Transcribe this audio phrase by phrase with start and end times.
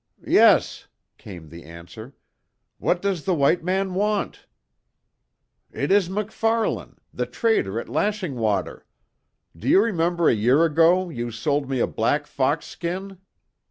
[0.27, 0.87] "Yes,"
[1.19, 2.15] came the answer,
[2.79, 4.47] "What does the white man want?"
[5.71, 8.87] "It is MacFarlane, the trader at Lashing Water.
[9.55, 13.19] Do you remember a year ago you sold me a black fox skin?"